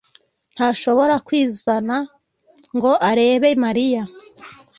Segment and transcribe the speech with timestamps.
[0.53, 1.95] ntashobora kwizana
[2.75, 4.03] ngo arebe Mariya